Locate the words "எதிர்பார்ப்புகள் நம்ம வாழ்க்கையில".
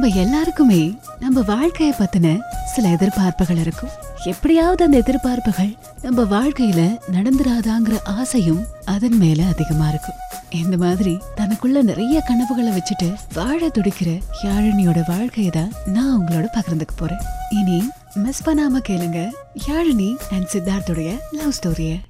4.98-6.98